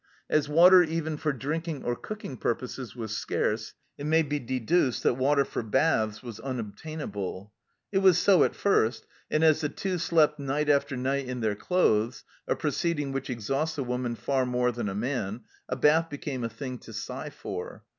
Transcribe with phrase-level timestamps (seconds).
[0.31, 5.13] As water even for drinking or cooking purposes was scarce, it may be deduced that
[5.13, 7.53] water for baths was unobtainable.
[7.91, 11.53] It was so at first, and as the Two slept night after night in their
[11.53, 16.09] clothes a pro ceeding which exhausts a woman far more than a man a bath
[16.09, 17.83] became a thing to sigh for.